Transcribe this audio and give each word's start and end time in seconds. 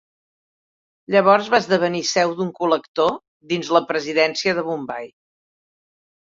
Llavors 1.15 1.49
va 1.53 1.59
esdevenir 1.63 2.01
seu 2.11 2.33
d'un 2.39 2.49
Col·lector 2.61 3.13
dins 3.53 3.71
la 3.77 3.83
presidència 3.93 4.57
de 4.61 4.65
Bombai. 4.71 5.07